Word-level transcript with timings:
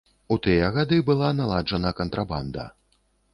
У 0.35 0.35
тыя 0.45 0.69
гады 0.77 0.97
была 1.09 1.29
наладжана 1.41 1.93
кантрабанда. 2.01 2.67